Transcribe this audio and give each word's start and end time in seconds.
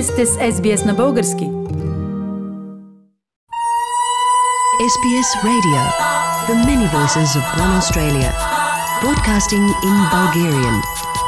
Вие 0.00 0.06
сте 0.06 0.26
с 0.26 0.30
SBS 0.30 0.84
на 0.86 0.94
български. 0.94 1.44
SBS 4.92 5.30
Radio. 5.48 5.82
The 6.48 6.56
many 6.68 6.86
voices 6.98 7.30
of 7.38 7.44
one 7.64 7.74
Australia. 7.80 8.30
Broadcasting 9.02 9.66
in 9.88 9.96
Bulgarian. 10.14 10.76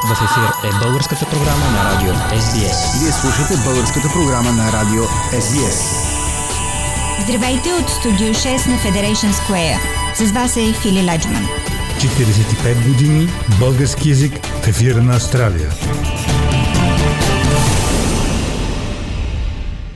В 0.07 0.11
ефир 0.11 0.69
е 0.69 0.83
българската 0.83 1.25
програма 1.25 1.65
на 1.75 1.91
радио 1.91 2.13
SBS. 2.13 2.99
Вие 2.99 3.11
слушате 3.11 3.53
българската 3.65 4.07
програма 4.13 4.51
на 4.51 4.71
радио 4.71 5.03
SBS. 5.43 5.77
Здравейте 7.23 7.73
от 7.73 7.89
студио 7.89 8.27
6 8.27 8.67
на 8.67 8.77
Federation 8.77 9.31
Square. 9.31 9.77
С 10.15 10.31
вас 10.31 10.57
е 10.57 10.73
Фили 10.73 11.03
Ладжман. 11.05 11.47
45 11.97 12.87
години 12.87 13.29
български 13.59 14.09
язик 14.09 14.45
в 14.63 14.67
ефира 14.67 15.03
на 15.03 15.15
Австралия. 15.15 15.69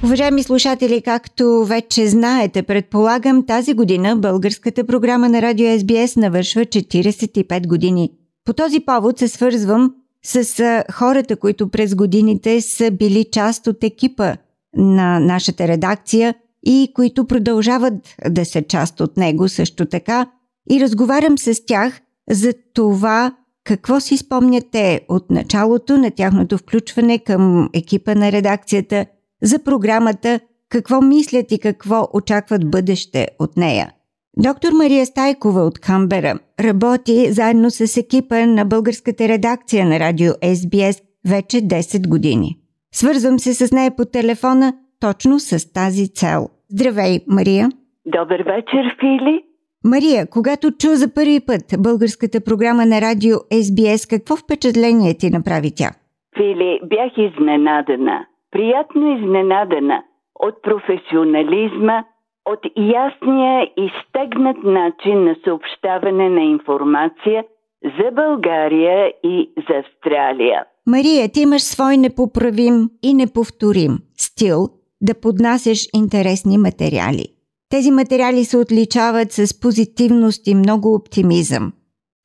Уважаеми 0.04 0.44
слушатели, 0.44 1.02
както 1.02 1.66
вече 1.66 2.08
знаете, 2.08 2.64
предполагам, 2.64 3.46
тази 3.46 3.74
година 3.74 4.16
българската 4.16 4.84
програма 4.84 5.30
на 5.30 5.42
Радио 5.42 5.68
SBS 5.68 6.18
навършва 6.18 6.62
45 6.62 7.68
години. 7.68 8.12
По 8.46 8.54
този 8.54 8.80
повод 8.80 9.20
се 9.20 9.28
свързвам 9.28 9.94
с 10.26 10.84
хората, 10.92 11.36
които 11.36 11.70
през 11.70 11.96
годините 11.96 12.62
са 12.62 12.92
били 12.92 13.26
част 13.32 13.68
от 13.68 13.84
екипа 13.84 14.36
на 14.76 15.20
нашата 15.20 15.68
редакция 15.68 16.36
и 16.66 16.92
които 16.96 17.28
продължават 17.28 17.94
да 18.30 18.46
са 18.46 18.62
част 18.62 19.02
от 19.02 19.18
него 19.18 19.50
също 19.50 19.86
така. 19.86 20.28
И 20.72 20.82
разговарям 20.82 21.38
с 21.38 21.66
тях 21.66 22.02
за 22.30 22.54
това 22.74 23.36
какво 23.64 24.00
си 24.00 24.18
спомнят 24.18 24.66
те 24.72 25.02
от 25.10 25.32
началото 25.32 25.98
на 25.98 26.12
тяхното 26.12 26.58
включване 26.58 27.20
към 27.20 27.70
екипа 27.74 28.16
на 28.16 28.32
редакцията– 28.32 29.06
за 29.42 29.64
програмата, 29.64 30.40
какво 30.70 31.02
мислят 31.02 31.52
и 31.52 31.60
какво 31.60 32.08
очакват 32.14 32.72
бъдеще 32.72 33.28
от 33.40 33.58
нея. 33.58 33.92
Доктор 34.38 34.70
Мария 34.72 35.06
Стайкова 35.06 35.62
от 35.62 35.80
Камбера 35.80 36.34
работи 36.60 37.32
заедно 37.32 37.70
с 37.70 37.98
екипа 37.98 38.46
на 38.46 38.66
българската 38.66 39.28
редакция 39.28 39.86
на 39.86 40.00
радио 40.00 40.32
SBS 40.32 41.04
вече 41.30 41.58
10 41.58 42.10
години. 42.10 42.58
Свързвам 42.92 43.40
се 43.40 43.54
с 43.54 43.72
нея 43.72 43.92
по 43.98 44.06
телефона 44.06 44.74
точно 45.00 45.40
с 45.40 45.74
тази 45.74 46.14
цел. 46.14 46.50
Здравей, 46.70 47.20
Мария! 47.28 47.70
Добър 48.06 48.40
вечер, 48.40 48.98
Фили! 49.00 49.44
Мария, 49.84 50.30
когато 50.30 50.72
чу 50.72 50.88
за 50.88 51.14
първи 51.14 51.40
път 51.48 51.64
българската 51.80 52.44
програма 52.44 52.86
на 52.86 53.02
радио 53.02 53.36
SBS, 53.36 54.10
какво 54.10 54.36
впечатление 54.36 55.18
ти 55.18 55.30
направи 55.30 55.72
тя? 55.76 55.90
Фили, 56.38 56.80
бях 56.84 57.12
изненадана 57.18 58.26
приятно 58.52 59.18
изненадана 59.18 60.04
от 60.40 60.62
професионализма, 60.62 62.04
от 62.46 62.60
ясния 62.78 63.64
и 63.78 63.92
стегнат 64.02 64.58
начин 64.64 65.24
на 65.24 65.36
съобщаване 65.44 66.30
на 66.30 66.42
информация 66.42 67.44
за 67.84 68.12
България 68.12 69.14
и 69.24 69.52
за 69.70 69.78
Австралия. 69.78 70.66
Мария, 70.88 71.32
ти 71.34 71.42
имаш 71.42 71.62
свой 71.62 71.98
непоправим 71.98 72.90
и 73.04 73.14
неповторим 73.14 73.98
стил 74.18 74.70
да 75.02 75.22
поднасяш 75.22 75.80
интересни 75.94 76.58
материали. 76.58 77.26
Тези 77.70 77.92
материали 77.92 78.44
се 78.44 78.58
отличават 78.58 79.32
с 79.32 79.62
позитивност 79.62 80.48
и 80.48 80.56
много 80.56 80.96
оптимизъм. 80.96 81.74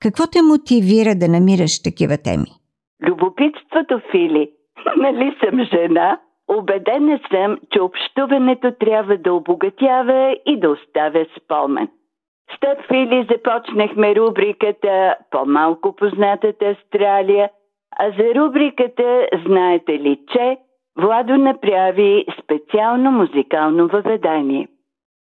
Какво 0.02 0.26
те 0.26 0.42
мотивира 0.42 1.14
да 1.14 1.28
намираш 1.28 1.82
такива 1.82 2.16
теми? 2.24 2.50
Любопитството, 3.06 4.00
Фили, 4.10 4.50
Нали 4.96 5.36
съм 5.44 5.64
жена? 5.64 6.18
Обедена 6.48 7.20
съм, 7.30 7.58
че 7.72 7.80
общуването 7.80 8.72
трябва 8.80 9.16
да 9.16 9.32
обогатява 9.32 10.36
и 10.46 10.60
да 10.60 10.70
оставя 10.70 11.26
спомен. 11.38 11.88
С 12.54 13.26
започнахме 13.32 14.16
рубриката 14.16 15.16
По-малко 15.30 15.96
познатата 15.96 16.64
Австралия, 16.66 17.50
а 17.98 18.10
за 18.10 18.34
рубриката 18.34 19.26
знаете 19.46 19.92
ли, 19.92 20.18
че 20.32 20.56
Владо 20.98 21.36
направи 21.36 22.26
специално 22.42 23.10
музикално 23.10 23.88
въведение. 23.88 24.68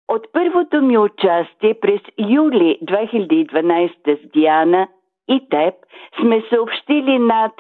От 0.08 0.28
първото 0.34 0.82
ми 0.82 0.98
участие 0.98 1.74
през 1.74 2.02
юли 2.30 2.80
2012 2.84 4.18
с 4.18 4.32
Диана– 4.32 4.88
и 5.30 5.48
теб 5.50 5.74
сме 6.22 6.44
съобщили 6.50 7.20
над 7.20 7.52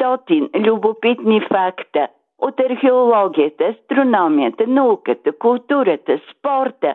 500 0.00 0.66
любопитни 0.66 1.40
факта 1.40 2.08
от 2.38 2.60
археологията, 2.60 3.64
астрономията, 3.64 4.66
науката, 4.66 5.38
културата, 5.38 6.20
спорта. 6.30 6.94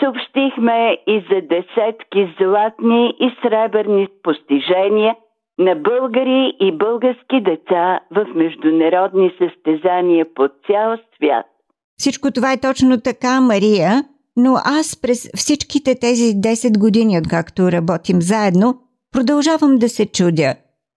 Съобщихме 0.00 0.98
и 1.06 1.24
за 1.30 1.40
десетки 1.40 2.34
златни 2.40 3.16
и 3.20 3.30
сребърни 3.42 4.08
постижения 4.22 5.16
на 5.58 5.74
българи 5.74 6.56
и 6.60 6.72
български 6.72 7.40
деца 7.40 8.00
в 8.10 8.26
международни 8.34 9.32
състезания 9.38 10.26
по 10.34 10.48
цял 10.66 10.96
свят. 11.16 11.46
Всичко 11.98 12.30
това 12.30 12.52
е 12.52 12.60
точно 12.60 13.00
така, 13.00 13.40
Мария, 13.40 14.02
но 14.36 14.54
аз 14.64 15.00
през 15.02 15.30
всичките 15.36 15.98
тези 16.00 16.34
10 16.34 16.78
години, 16.78 17.18
откакто 17.18 17.72
работим 17.72 18.22
заедно, 18.22 18.74
Продължавам 19.16 19.78
да 19.78 19.88
се 19.88 20.04
чудя. 20.12 20.50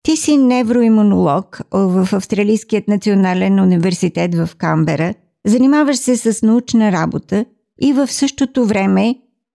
Ти 0.03 0.12
си 0.12 0.38
невроимунолог 0.38 1.46
в 1.74 2.13
Австралийският 2.19 2.88
национален 2.88 3.59
университет 3.59 4.31
в 4.35 4.57
Камбера, 4.57 5.09
занимаваш 5.46 5.97
се 5.97 6.16
с 6.16 6.46
научна 6.47 6.91
работа 6.91 7.46
и 7.88 7.94
в 7.94 8.07
същото 8.07 8.59
време 8.72 9.06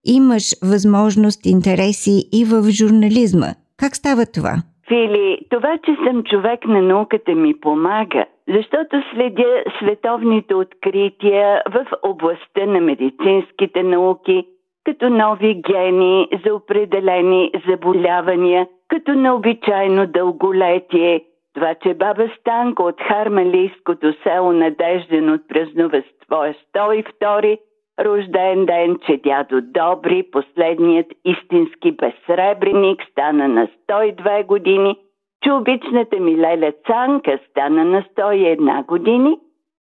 имаш 0.05 0.45
възможност, 0.71 1.45
интереси 1.45 2.15
и 2.39 2.41
в 2.51 2.53
журнализма. 2.79 3.49
Как 3.81 3.95
става 3.95 4.23
това? 4.35 4.55
Фили, 4.87 5.37
това, 5.49 5.77
че 5.85 5.91
съм 6.05 6.23
човек 6.23 6.59
на 6.67 6.81
науката 6.81 7.31
ми 7.35 7.59
помага, 7.59 8.25
защото 8.47 8.95
следя 9.13 9.53
световните 9.79 10.53
открития 10.55 11.61
в 11.73 11.85
областта 12.03 12.65
на 12.65 12.79
медицинските 12.81 13.83
науки– 13.83 14.47
като 14.85 15.09
нови 15.09 15.53
гени 15.53 16.27
за 16.45 16.55
определени 16.55 17.51
заболявания, 17.67 18.67
като 18.87 19.13
необичайно 19.13 20.07
дълголетие. 20.07 21.21
Това, 21.53 21.75
че 21.75 21.93
баба 21.93 22.29
Станка 22.39 22.83
от 22.83 23.01
Хармалийското 23.01 24.13
село 24.23 24.51
Надежден 24.51 25.33
отпразнува 25.33 26.03
своя 26.25 26.55
102 26.75 27.57
рожден 27.99 28.65
ден, 28.65 28.97
че 29.05 29.17
дядо 29.17 29.61
Добри, 29.61 30.23
последният 30.31 31.07
истински 31.25 31.91
безсребреник, 31.91 33.01
стана 33.11 33.47
на 33.47 33.67
102 33.89 34.45
години, 34.45 34.95
че 35.43 35.51
обичната 35.51 36.19
ми 36.19 36.37
Леля 36.37 36.71
Цанка 36.87 37.39
стана 37.49 37.85
на 37.85 38.01
101 38.17 38.85
години, 38.85 39.39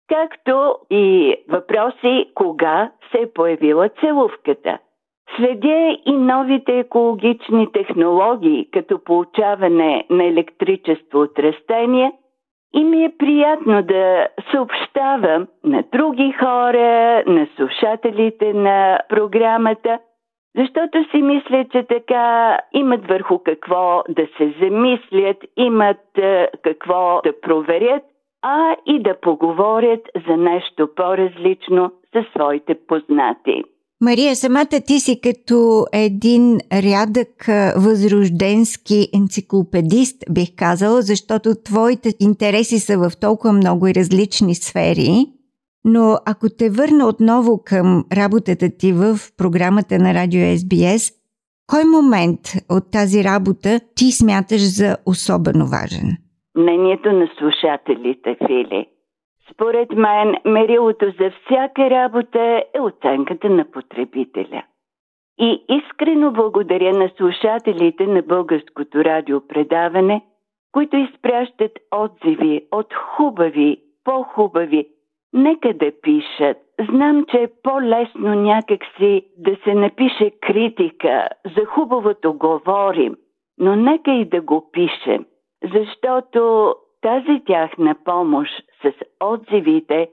както 0.07 0.75
и 0.89 1.35
въпроси 1.49 2.31
кога 2.35 2.91
се 3.11 3.21
е 3.21 3.33
появила 3.33 3.89
целувката– 3.89 4.77
Следя 5.39 5.97
и 6.05 6.11
новите 6.11 6.79
екологични 6.79 7.71
технологии, 7.71 8.67
като 8.73 9.03
получаване 9.03 10.05
на 10.09 10.23
електричество 10.23 11.19
от 11.19 11.39
растения 11.39 12.11
и 12.73 12.83
ми 12.83 13.03
е 13.03 13.13
приятно 13.17 13.83
да 13.83 14.27
съобщавам 14.51 15.47
на 15.63 15.83
други 15.91 16.31
хора, 16.39 17.23
на 17.27 17.47
слушателите 17.55 18.53
на 18.53 18.99
програмата, 19.09 19.99
защото 20.55 21.09
си 21.11 21.21
мисля, 21.21 21.65
че 21.71 21.83
така 21.83 22.59
имат 22.73 23.07
върху 23.07 23.39
какво 23.39 24.03
да 24.09 24.27
се 24.37 24.53
замислят, 24.61 25.37
имат 25.57 26.17
е, 26.17 26.49
какво 26.63 27.21
да 27.23 27.41
проверят, 27.41 28.03
а 28.41 28.75
и 28.85 28.99
да 28.99 29.19
поговорят 29.21 30.01
за 30.27 30.37
нещо 30.37 30.89
по-различно 30.95 31.91
със 32.13 32.25
своите 32.27 32.75
познати. 32.87 33.63
Мария, 34.01 34.35
самата 34.35 34.81
ти 34.87 34.99
си 34.99 35.21
като 35.21 35.85
един 35.93 36.57
рядък 36.73 37.45
възрожденски 37.77 39.07
енциклопедист, 39.15 40.23
бих 40.33 40.55
казала, 40.57 41.01
защото 41.01 41.49
твоите 41.65 42.09
интереси 42.19 42.79
са 42.79 42.97
в 42.97 43.19
толкова 43.21 43.53
много 43.53 43.87
и 43.87 43.95
различни 43.95 44.55
сфери. 44.55 45.25
Но 45.85 46.17
ако 46.25 46.49
те 46.49 46.69
върна 46.69 47.07
отново 47.07 47.63
към 47.65 48.05
работата 48.13 48.69
ти 48.77 48.93
в 48.93 49.17
програмата 49.37 49.97
на 49.97 50.13
Радио 50.13 50.41
SBS, 50.41 51.13
кой 51.67 51.83
момент 51.83 52.39
от 52.69 52.91
тази 52.91 53.23
работа 53.23 53.79
ти 53.95 54.11
смяташ 54.11 54.61
за 54.77 54.97
особено 55.05 55.65
важен? 55.65 56.17
Мнението 56.57 57.11
на 57.11 57.27
слушателите, 57.39 58.37
Фили. 58.47 58.85
Според 59.53 59.91
мен, 59.91 60.35
мерилото 60.45 61.05
за 61.19 61.31
всяка 61.31 61.89
работа 61.89 62.63
е 62.73 62.79
оценката 62.79 63.49
на 63.49 63.71
потребителя. 63.71 64.63
И 65.39 65.63
искрено 65.69 66.31
благодаря 66.31 66.93
на 66.93 67.09
слушателите 67.17 68.07
на 68.07 68.21
българското 68.21 69.03
радиопредаване, 69.03 70.21
които 70.71 70.97
изпращат 70.97 71.71
отзиви 71.91 72.61
от 72.71 72.93
хубави 72.93 73.77
по-хубави. 74.03 74.87
Нека 75.33 75.73
да 75.73 75.91
пишат. 76.01 76.57
Знам, 76.89 77.25
че 77.31 77.37
е 77.37 77.49
по-лесно 77.63 78.35
някакси 78.35 79.25
да 79.37 79.57
се 79.63 79.73
напише 79.73 80.31
критика. 80.41 81.27
За 81.57 81.65
хубавото 81.65 82.33
говорим, 82.33 83.15
но 83.57 83.75
нека 83.75 84.11
и 84.11 84.25
да 84.25 84.41
го 84.41 84.69
пишем, 84.71 85.25
защото 85.73 86.73
тази 87.01 87.41
тяхна 87.45 87.95
помощ 88.05 88.51
с 88.83 88.91
отзивите 89.23 90.09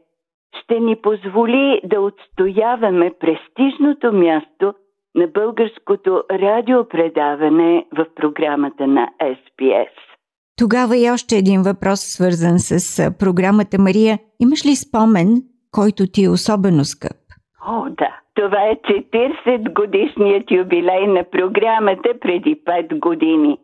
ще 0.62 0.80
ни 0.80 0.96
позволи 0.96 1.80
да 1.84 2.00
отстояваме 2.00 3.12
престижното 3.20 4.12
място 4.12 4.74
на 5.14 5.26
българското 5.26 6.24
радиопредаване 6.30 7.86
в 7.96 8.06
програмата 8.14 8.86
на 8.86 9.08
СПС. 9.20 10.06
Тогава 10.58 10.96
и 10.96 11.10
още 11.10 11.36
един 11.36 11.62
въпрос, 11.62 12.00
свързан 12.00 12.58
с 12.58 13.10
програмата 13.18 13.78
Мария. 13.78 14.18
Имаш 14.40 14.66
ли 14.66 14.74
спомен, 14.76 15.42
който 15.70 16.06
ти 16.12 16.24
е 16.24 16.28
особено 16.28 16.84
скъп? 16.84 17.16
О, 17.68 17.84
да. 17.90 18.20
Това 18.34 18.62
е 18.62 18.76
40 18.76 19.72
годишният 19.72 20.50
юбилей 20.50 21.06
на 21.06 21.24
програмата 21.30 22.08
преди 22.20 22.62
5 22.66 22.98
години. 22.98 23.58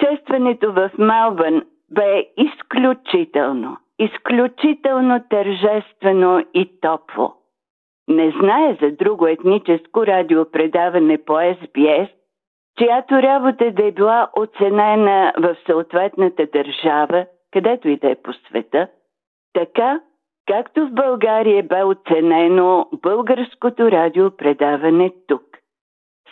Честването 0.00 0.72
в 0.72 0.90
Малбън 0.98 1.62
бе 1.90 2.24
изключително, 2.36 3.76
изключително 3.98 5.24
тържествено 5.30 6.44
и 6.54 6.80
топло. 6.80 7.34
Не 8.08 8.30
знае 8.30 8.76
за 8.80 8.90
друго 8.90 9.26
етническо 9.26 10.06
радиопредаване 10.06 11.18
по 11.18 11.34
СБС, 11.34 12.08
чиято 12.78 13.14
работа 13.14 13.70
да 13.70 13.86
е 13.86 13.92
била 13.92 14.28
оценена 14.36 15.32
в 15.38 15.56
съответната 15.66 16.46
държава, 16.52 17.26
където 17.52 17.88
и 17.88 17.96
да 17.96 18.10
е 18.10 18.14
по 18.14 18.32
света, 18.32 18.88
така 19.52 20.00
както 20.46 20.86
в 20.86 20.90
България 20.90 21.62
бе 21.62 21.84
оценено 21.84 22.86
българското 23.02 23.90
радиопредаване 23.90 25.12
тук. 25.26 25.42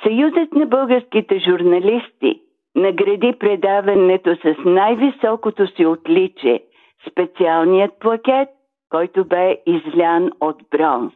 Съюзът 0.03 0.53
на 0.53 0.67
българските 0.67 1.39
журналисти 1.39 2.41
награди 2.75 3.33
предаването 3.39 4.37
с 4.37 4.55
най-високото 4.65 5.67
си 5.67 5.87
отличие– 5.87 6.61
специалният 7.11 7.93
плакет, 8.01 8.49
който 8.91 9.25
бе 9.25 9.59
излян 9.67 10.31
от 10.41 10.57
бронз. 10.71 11.13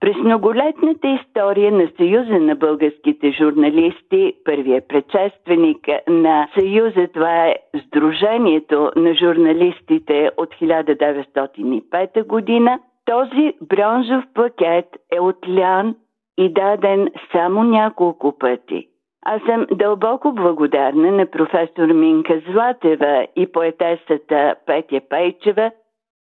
През 0.00 0.16
многолетната 0.16 1.08
история 1.08 1.72
на 1.72 1.88
Съюза 1.96 2.38
на 2.38 2.54
българските 2.56 3.32
журналисти, 3.32 4.34
първият 4.44 4.88
предшественик 4.88 5.86
на 6.08 6.48
Съюза, 6.58 7.08
това 7.14 7.46
е 7.46 7.56
Сдружението 7.86 8.90
на 8.96 9.14
журналистите 9.14 10.30
от 10.36 10.54
1905 10.54 12.26
година, 12.26 12.78
този 13.04 13.52
бронзов 13.60 14.24
пакет 14.34 14.86
е 15.12 15.20
отлян 15.20 15.96
и 16.38 16.52
даден 16.52 17.08
само 17.32 17.62
няколко 17.62 18.38
пъти. 18.38 18.88
Аз 19.22 19.42
съм 19.42 19.66
дълбоко 19.72 20.32
благодарна 20.32 21.12
на 21.12 21.26
професор 21.26 21.86
Минка 21.86 22.42
Златева 22.52 23.26
и 23.36 23.52
поетесата 23.52 24.54
Петя 24.66 25.00
Пейчева– 25.10 25.70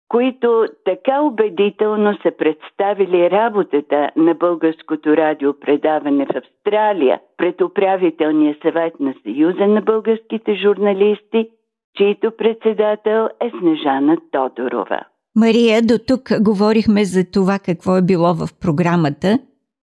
които 0.09 0.65
така 0.85 1.21
убедително 1.21 2.17
са 2.23 2.31
представили 2.37 3.31
работата 3.31 4.09
на 4.15 4.33
българското 4.33 5.17
радиопредаване 5.17 6.25
в 6.25 6.35
Австралия 6.35 7.19
пред 7.37 7.61
управителния 7.61 8.55
съвет 8.61 8.99
на 8.99 9.13
Съюза 9.23 9.67
на 9.67 9.81
българските 9.81 10.55
журналисти, 10.55 11.49
чието 11.97 12.31
председател 12.37 13.29
е 13.41 13.49
Снежана 13.59 14.17
Тодорова. 14.31 14.99
Мария, 15.35 15.81
до 15.81 15.93
тук 16.07 16.21
говорихме 16.41 17.05
за 17.05 17.31
това 17.31 17.59
какво 17.65 17.97
е 17.97 18.01
било 18.01 18.33
в 18.33 18.47
програмата, 18.61 19.39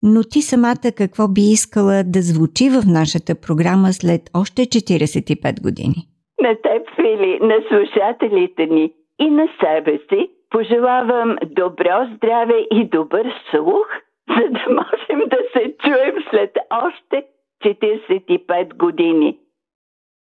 но 0.03 0.23
ти 0.23 0.41
самата 0.41 0.91
какво 0.97 1.27
би 1.27 1.41
искала 1.41 2.03
да 2.05 2.21
звучи 2.21 2.69
в 2.69 2.81
нашата 2.87 3.41
програма 3.41 3.93
след 3.93 4.21
още 4.33 4.61
45 4.61 5.61
години? 5.61 5.99
На 6.41 6.55
теб, 6.55 6.95
Фили, 6.95 7.39
на 7.41 7.57
слушателите 7.69 8.65
ни 8.65 8.93
и 9.19 9.29
на 9.29 9.47
себе 9.59 9.99
си 10.09 10.29
пожелавам 10.49 11.35
добро 11.45 12.07
здраве 12.15 12.67
и 12.71 12.89
добър 12.89 13.33
слух, 13.51 13.87
за 14.29 14.49
да 14.49 14.65
можем 14.69 15.29
да 15.29 15.37
се 15.53 15.75
чуем 15.83 16.15
след 16.29 16.57
още 16.71 17.23
45 17.65 18.77
години. 18.77 19.37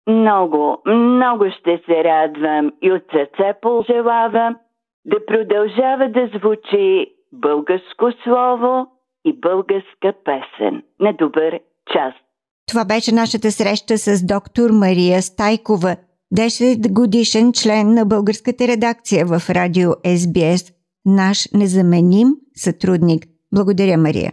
Много, 0.08 0.82
много 0.86 1.50
ще 1.50 1.82
се 1.86 2.04
радвам 2.04 2.72
и 2.82 2.92
от 2.92 3.02
сърце 3.12 3.54
пожелавам 3.62 4.56
да 5.04 5.26
продължава 5.26 6.08
да 6.08 6.30
звучи 6.38 7.06
българско 7.32 8.12
слово 8.24 8.86
и 9.24 9.40
българска 9.40 10.12
песен. 10.24 10.82
На 11.00 11.12
добър 11.12 11.60
час! 11.92 12.14
Това 12.68 12.84
беше 12.84 13.14
нашата 13.14 13.50
среща 13.50 13.98
с 13.98 14.26
доктор 14.26 14.70
Мария 14.70 15.22
Стайкова– 15.22 15.96
10 16.34 16.92
годишен 16.92 17.52
член 17.52 17.94
на 17.94 18.04
българската 18.04 18.68
редакция 18.68 19.26
в 19.26 19.50
радио 19.50 19.90
SBS, 19.90 20.74
наш 21.04 21.48
незаменим 21.54 22.28
сътрудник. 22.56 23.26
Благодаря, 23.54 23.98
Мария. 23.98 24.32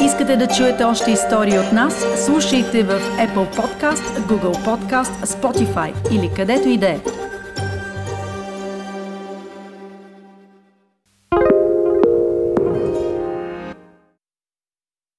Искате 0.00 0.36
да 0.36 0.48
чуете 0.48 0.84
още 0.84 1.10
истории 1.10 1.58
от 1.58 1.72
нас? 1.72 2.24
Слушайте 2.26 2.82
в 2.82 2.98
Apple 2.98 3.56
Podcast, 3.56 4.20
Google 4.28 4.66
Podcast, 4.66 5.24
Spotify 5.24 6.14
или 6.14 6.30
където 6.36 6.68
и 6.68 6.78
да 6.78 6.88
е. 6.88 7.29